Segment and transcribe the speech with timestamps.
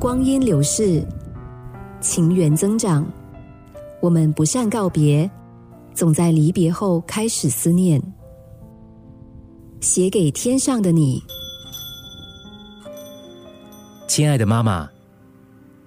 [0.00, 1.04] 光阴流逝，
[2.00, 3.04] 情缘增长，
[4.00, 5.28] 我们不善告别，
[5.92, 8.00] 总在离别后开始思念。
[9.80, 11.20] 写给天上的你，
[14.06, 14.88] 亲爱的妈妈，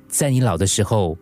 [0.09, 1.17] 在你老的时候，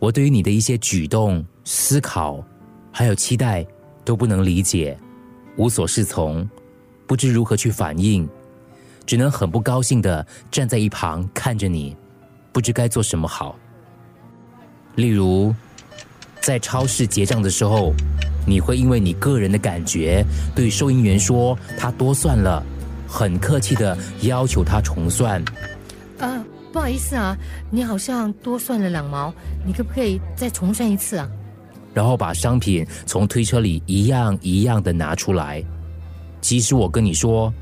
[0.00, 2.44] 我对于你的一些举动、思考，
[2.90, 3.64] 还有期待，
[4.04, 4.98] 都不能理解，
[5.56, 6.48] 无所适从，
[7.06, 8.28] 不知如何去反应，
[9.06, 11.96] 只能很不高兴的站在一旁看着你，
[12.52, 13.56] 不知该做什么好。
[14.96, 15.54] 例如，
[16.40, 17.92] 在超市结账的时候。
[18.44, 22.60] 你会因为你个人的感觉对收银员说他多算了，
[23.06, 25.40] 很客气的要求他重算。
[26.18, 27.38] 呃，不好意思啊，
[27.70, 29.32] 你好像多算了两毛，
[29.64, 31.30] 你可不可以再重算一次啊？
[31.94, 35.62] 然后把商品从推车里一样一样的拿出来。
[36.40, 37.54] 即使我跟你说，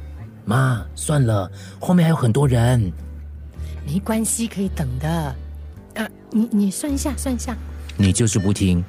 [0.47, 2.91] 妈，算了，后面还有很多人，
[3.87, 5.35] 没关系，可以等的。
[5.95, 7.57] 呃，你你算一下，算一下，
[7.97, 8.83] 你就是不听。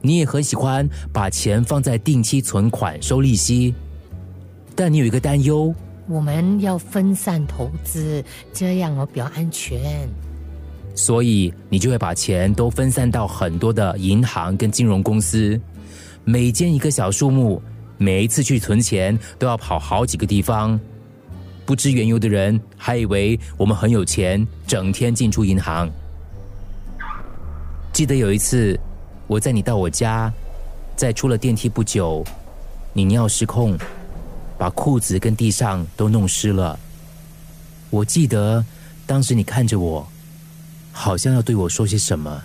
[0.00, 3.74] 你也很喜欢把钱放在定期存款收利息，
[4.74, 5.74] 但你有一个担忧：
[6.06, 10.06] 我们要分散投资，这样哦比较安全。
[10.94, 15.58] 所以你就会把钱都分散到很多的银行跟金融公司，
[16.22, 17.60] 每间一个小数目，
[17.96, 20.78] 每一次去存钱都要跑好几个地方。
[21.66, 25.90] 不知缘由的人还以为我们很有钱，整天进出银行。
[27.92, 28.78] 记得有一次。
[29.26, 30.30] 我在你到我家，
[30.96, 32.22] 在出了电梯不久，
[32.92, 33.74] 你尿失控，
[34.58, 36.78] 把裤子跟地上都弄湿了。
[37.88, 38.62] 我记得
[39.06, 40.06] 当时你看着我，
[40.92, 42.42] 好像要对我说些什么，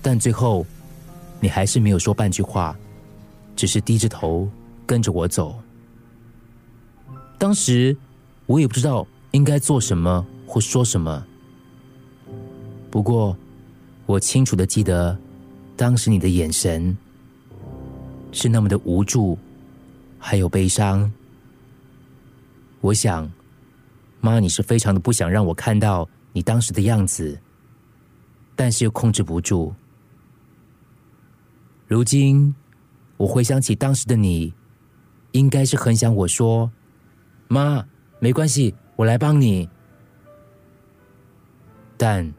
[0.00, 0.64] 但最后
[1.40, 2.76] 你还是没有说半句话，
[3.56, 4.48] 只是低着头
[4.88, 5.62] 跟着我走。
[7.36, 7.94] 当时
[8.46, 11.24] 我也不知道应该做什么或说什么。
[12.90, 13.36] 不过，
[14.06, 15.16] 我清楚的记得，
[15.76, 16.96] 当时你的眼神
[18.32, 19.38] 是那么的无助，
[20.18, 21.12] 还有悲伤。
[22.80, 23.30] 我想，
[24.22, 27.38] 妈，你是非常的不想让我看到你当时的样子，
[28.56, 29.74] 但是又控制不住。
[31.86, 32.54] 如今，
[33.18, 34.54] 我回想起当时的你，
[35.32, 36.70] 应该是很想我说
[37.48, 37.84] ：“妈，
[38.18, 39.68] 没关系，我来帮你。”
[41.96, 42.32] 但。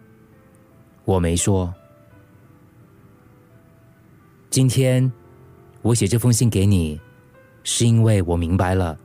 [1.05, 1.73] 我没说。
[4.51, 5.11] 今天
[5.81, 7.01] 我写这封信给你，
[7.63, 8.95] 是因为我明白了，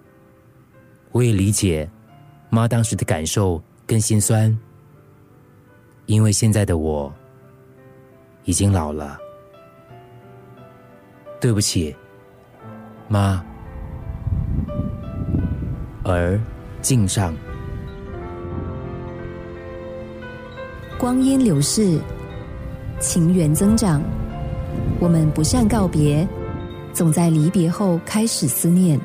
[1.12, 1.91] 我也理解
[2.51, 4.55] 妈当时的感受跟心酸。
[6.05, 7.11] 因为现在的我
[8.45, 9.19] 已经老了，
[11.41, 11.97] 对不起，
[13.09, 13.43] 妈。
[16.04, 16.38] 而
[16.81, 17.34] 敬上。
[20.98, 21.98] 光阴流逝，
[23.00, 24.00] 情缘增长，
[25.00, 26.26] 我们不善告别，
[26.92, 29.00] 总在离别后开始思念。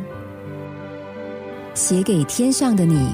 [1.74, 3.12] 写给天上的你。